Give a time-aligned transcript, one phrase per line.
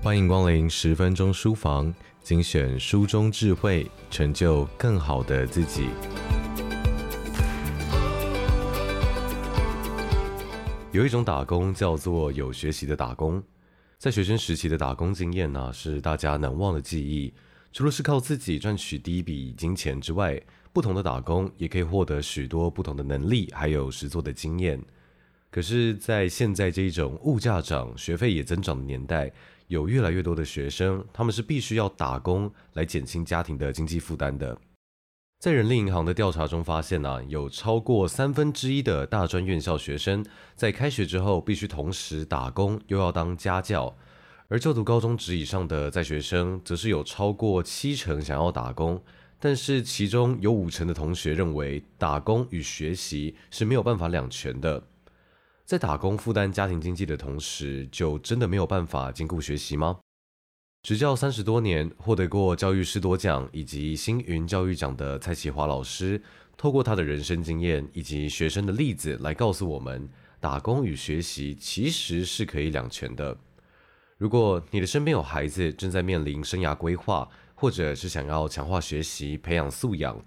[0.00, 5.88] 欢迎光临十分钟书房，精选书中智慧，成就更好的自己。
[10.92, 13.42] 有一种打工叫做有学习的打工，
[13.98, 17.34] 在学生时期的打工经验呢，是大家难忘的记忆。
[17.72, 20.40] 除了是靠自己赚取第一笔金钱之外，
[20.72, 24.80] 不同的打工也可以获得许多不同的能力，还有实作的经验。
[25.50, 29.32] 可是，在现在这一种物价涨、学费也增长的年代，
[29.68, 34.58] 有越来越多的学生，他们是必须要打工来减轻家庭的经济负担的。
[35.40, 40.24] 在人力银行的调查中发现啊，有超过三分之一的大专院校学生
[40.56, 43.94] 在开学之后必须同时打工，又要当家教；
[44.48, 49.00] 而就读高中职以上的在学生，则是有超过七成想要打工，
[49.38, 54.82] 但是其中有五成的同学认为打工与学习是没有办法两全的。
[55.68, 59.98] 在打工负担家庭经济的同时，就真的没有办法兼顾学习吗？
[60.82, 66.22] 执教三十多年，获得过教育士多奖以及星云教育奖的蔡启华老师，
[66.56, 70.08] 透过他的人生经验以及学生的例子来告诉我们，
[70.40, 73.36] 打工与学习其实是可以两全的。
[74.16, 80.18] 如果你的身边有孩子正在面临生涯规划，或者是想要强化学习、培养素养。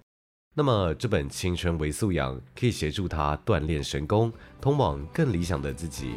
[0.54, 6.16] 那么，这本《青春微素养》可以协助他锻炼神功，通往更理想的自己。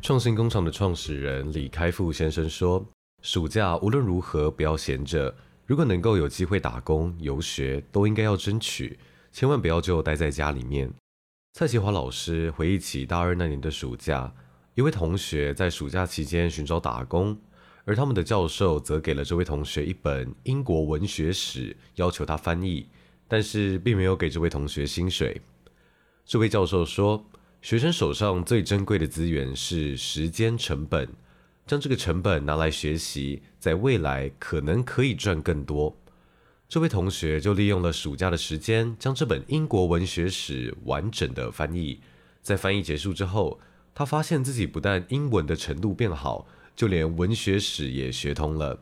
[0.00, 2.86] 创新工厂的创始人李开复先生说
[3.22, 5.34] ：“暑假无论如何不要闲着，
[5.66, 8.96] 如果能够有机会打工、游学，都应该要争取，
[9.32, 10.88] 千万不要就待在家里面。”
[11.58, 14.32] 蔡其华老师回忆起大二那年的暑假，
[14.76, 17.36] 一位同学在暑假期间寻找打工。
[17.84, 22.86] 而他们的教授则给了这位同学一本英国文学史，要求他翻译，
[23.28, 25.40] 但是并没有给这位同学薪水。
[26.24, 27.22] 这位教授说，
[27.60, 31.06] 学生手上最珍贵的资源是时间成本，
[31.66, 35.94] 将这个成本拿来学习，在未来可能可以赚更多。
[36.66, 42.00] 这位同学就利用了暑假的时间，将这本英国文学史完整的翻译。
[42.40, 43.60] 在翻译结束之后，
[43.94, 46.46] 他发现自己不但英文的程度变好。
[46.76, 48.78] 就连文学史也学通了。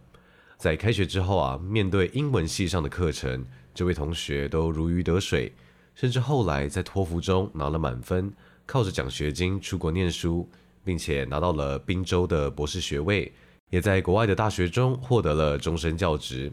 [0.56, 3.44] 在开学之后啊，面对英文系上的课程，
[3.74, 5.52] 这位同学都如鱼得水，
[5.94, 8.32] 甚至后来在托福中拿了满分，
[8.64, 10.48] 靠着奖学金出国念书，
[10.84, 13.32] 并且拿到了宾州的博士学位，
[13.70, 16.52] 也在国外的大学中获得了终身教职。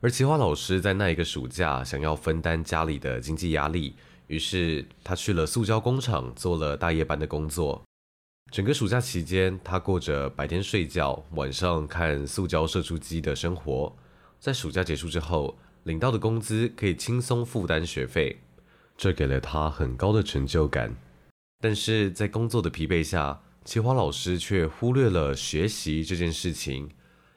[0.00, 3.94] 而奇华老师在那一个暑假想要分担家里的经济压力，
[4.26, 7.82] 于是他去了塑胶工厂做了大夜班的工作。
[8.50, 13.96] 整个暑假期间，他过着白天睡觉、晚上看塑胶射出机的生活。
[14.40, 18.40] 在暑假结束之后，领到的工资可以轻松负担学费，
[18.96, 20.92] 这给了他很高的成就感。
[21.60, 26.90] 但是在工作的疲惫下，齐华老师却忽略了学习这件事情，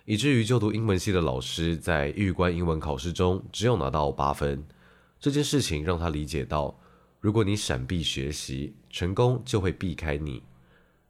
[0.06, 4.63] 以至于就读英文系的老师在预关英文考试中只有拿到八分。
[5.19, 6.75] 这件事情让他理解到，
[7.19, 10.41] 如果你闪避学习，成功就会避开你。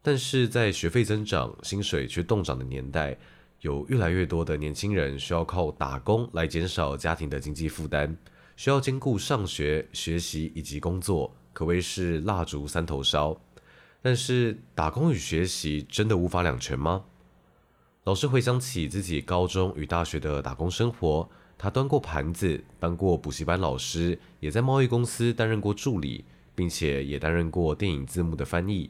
[0.05, 3.17] 但是在学费增长、薪水却冻涨的年代，
[3.61, 8.13] 有越来越多的年轻人需要靠打工来减少家庭的经济负担，
[8.57, 13.35] 需要兼顾上学、学习以及工作，可谓是蜡烛三头烧。
[14.01, 17.05] 但是打工与学习真的无法两全吗？
[18.03, 28.89] 老师回想起自己高中与大学的打工生活，他端过盘子，当过补习班老师，也在贸易公司担任过助理，并且也担任过电影字幕的翻译。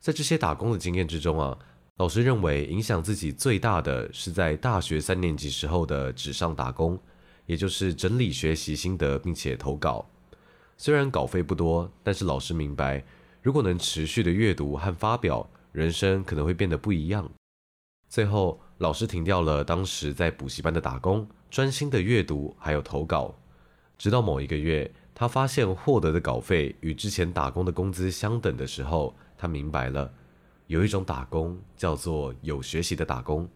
[0.00, 1.58] 在这些打工的经验之中啊，
[1.96, 6.98] 老师认为影响自己最大的是在大学三年级时候的纸上打工，
[7.46, 10.08] 也就是整理学习心得并且投稿。
[10.76, 13.02] 虽然稿费不多，但是老师明白，
[13.42, 17.28] 如果能持续的阅读和发表，人生可能会变得不一样。
[18.08, 23.34] 最后，老师停掉了当时在补习班的打工，专心的阅读还有投稿。
[23.98, 30.12] 直到某一个月，他发现获得的稿费与之前打工的工资相等的时候，他明白了，
[30.66, 33.48] 有一种打工叫做有学习的打工，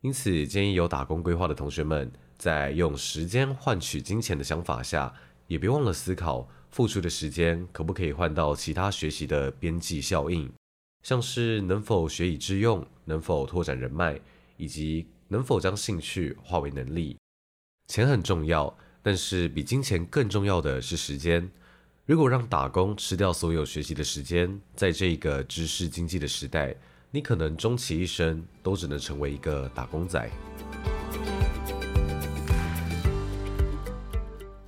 [0.00, 5.12] 因此建议有打工规划的同学们，在用时间换取金钱的想法下，
[5.46, 10.50] 也别忘了思考付出的时间可不可以换到其他学习的边际效应，
[11.02, 14.20] 像是能否学以致用，能否拓展人脉，
[14.56, 17.16] 以及能否将兴趣化为能力。
[17.86, 21.50] 钱很重要，但是比金钱更重要的是时间。
[22.06, 26.76] 如果让打工吃掉所有学习的时间，在这个知识经济的时代，
[27.10, 30.30] 你可能终其一生都只能成为一个打工仔。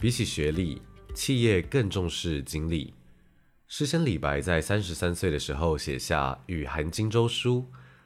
[0.01, 0.81] 比起学历，
[1.13, 2.95] 企业更重视经历。
[3.69, 7.59] 诗仙李白在三十三岁的时候写下《与韩荆州书》。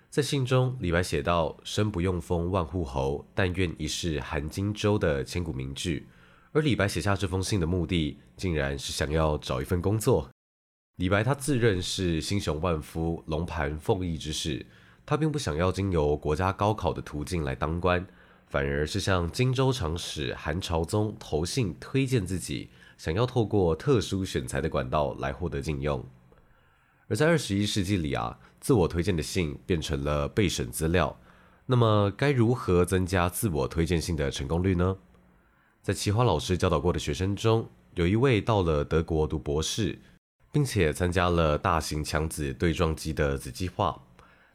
[0.09, 6.09] 在信中，李白写道：“生不用封万户侯，但愿一世韩荆州”的千古名句。
[6.53, 10.29] 而李白写下这封信的目的，竟然是想要找一份工作。
[10.97, 14.67] 李白他自认是心雄万夫、龙盘凤翼之士，
[15.07, 18.05] 他并不想要经由国家高考的途径来当官，
[18.49, 22.69] 反而是向荆州长史韩朝宗投信推荐自己，
[22.99, 26.05] 想要透过特殊选才的管道来获得进用。
[27.07, 31.17] 而在二十一世纪里啊，自我推荐的信变成了备审资料。
[31.67, 34.97] 那么，该如何增加自我推荐信的成功率呢？
[35.83, 39.99] 在奇华老师教导过的学生中，有一位到了德国读博士，
[40.53, 43.99] 并且参加了大型强子对撞机的子计划。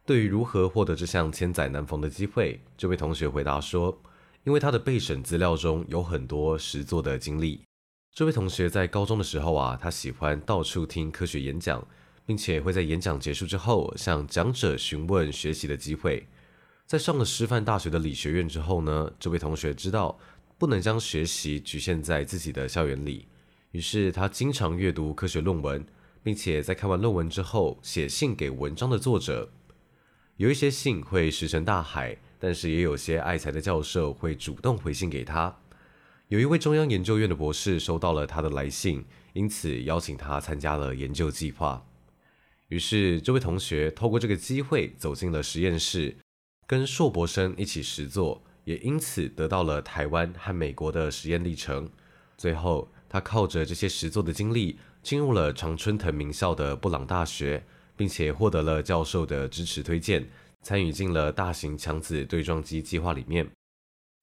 [0.06, 3.98] 对于如何获得这项千载难逢的机会，这位同学回答说
[4.46, 7.62] ：“因为他的备审资料中有很多实作的经历。”
[8.14, 11.86] 这位同学在高中的时候啊，他喜欢到处听科学演讲。
[12.28, 16.28] 并且会在演讲结束之后向讲者询问学习的机会。
[16.88, 20.18] 在上了师范大学的理学院之后呢，这位同学知道
[20.58, 23.28] 不能将学习局限在自己的校园里，
[23.72, 25.86] 于是他经常阅读科学论文，
[26.24, 29.52] 并且在看完论文之后写信给文章的作者。
[30.38, 35.56] 有一些信会石沉大海，但是也有些爱才的教授会主动回信给他。
[36.28, 41.86] 有一位中央研究院的博士收到了他的来信，因此邀请他参加了研究计划。
[42.70, 46.18] 于是，这位同学透过这个机会走进了实验室，
[46.66, 51.90] 跟硕博生一起实作，也因此得到了台湾和美国的实验历程。
[52.38, 57.64] 最后，他靠着这些实作的经历，进入了常春藤名校的布朗大学，
[57.96, 60.28] 并且获得了教授的支持推荐，
[60.62, 63.50] 参与进了大型强子对撞机计划里面。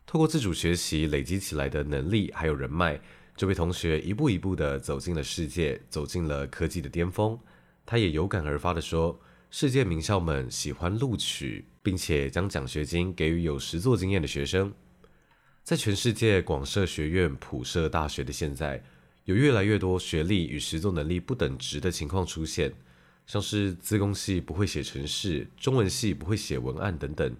[0.05, 3.01] 透过自主学习累积起来的能力还有人脉，
[3.35, 7.39] 这位同学一步一步地走进了世界，走进了科技的巅峰。
[7.87, 9.19] 他也有感而发地说
[9.55, 14.73] ：“世界名校们喜欢录取，并且将奖学金给予有实作经验的学生。
[15.63, 18.83] 在全世界广设学院、普设大学的现在，
[19.27, 22.73] 有越来越多学历与实作能力不等值的情况出现，
[23.27, 27.37] 像是资工系不会写程式，中文系不会写文案等等。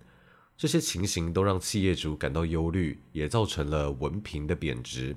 [0.55, 5.17] 这些情形都让企业主感到忧虑，也造成了文凭的贬值。”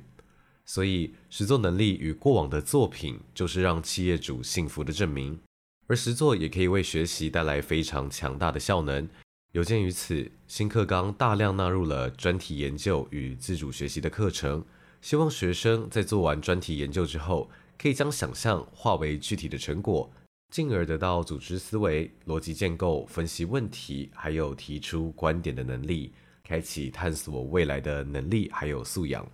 [0.64, 5.38] 所以，实作能力与过往的作品就是让企业主信服的证明，
[5.88, 9.08] 而实作也可以为学习带来非常强大的效能。
[9.52, 14.66] 有鉴于此，新课纲大量纳入了专题研究与自主学习的课程，
[15.02, 20.12] 希望学生在做完专题研究之后，可以将想象化为具体的成果，
[20.52, 26.12] 进而得到组织思维、逻辑建构、分析问题，还有提出观点的能力，
[26.44, 29.26] 开启探索未来的能力还有素养。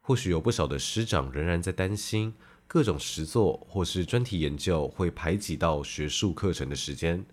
[0.00, 2.34] 或许有不少的师长仍然在担心，
[2.68, 7.24] 各种实作或是专题研究会排挤到学术课程的时间。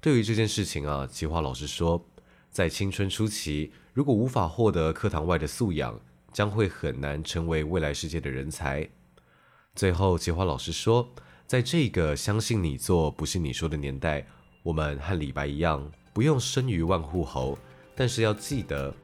[0.00, 2.02] 对于这件事情啊，吉华老师说，
[2.50, 6.00] 在青春初期，如果无法获得课堂外的素养，
[6.32, 8.88] 将会很难成为未来世界的人才。
[9.74, 11.08] 最后，奇华老师说，
[11.46, 14.26] 在这个相信你做不是你说的年代，
[14.62, 17.58] 我们和李白一样，不用生于万户侯，
[17.94, 18.94] 但是要记得，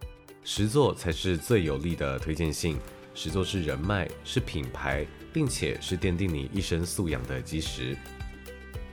[0.43, 2.79] 实作才是最有力的推荐信。
[3.15, 7.95] 实作是人脉，是品牌，并且是奠定你一生素养的基石。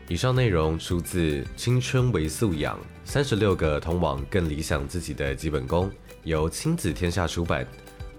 [0.10, 5.90] 以上内容出自《青春为素养》，三十六个通往更理想自己的基本功，
[6.26, 7.66] 由亲子天下出版。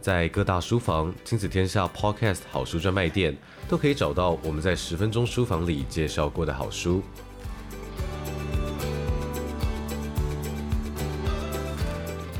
[0.00, 3.36] 在各大书房、亲子天下 Podcast 好书专卖店
[3.68, 7.02] 都可以找到我们在十分钟书房里介绍过的好书。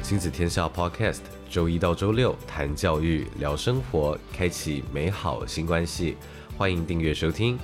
[0.04, 1.20] 亲子天下 Podcast。
[1.48, 6.18] 周一到周六谈教育、聊生活，开启美好新关系。
[6.58, 7.58] 欢迎订阅收听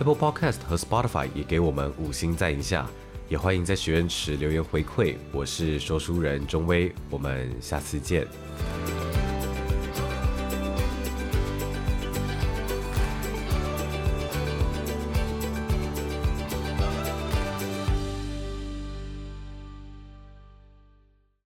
[0.00, 2.84] Apple Podcast 和 Spotify，也给我们五星赞一下。
[3.28, 5.14] 也欢迎在许愿池留言回馈。
[5.30, 8.26] 我是说书人钟威，我们下次见。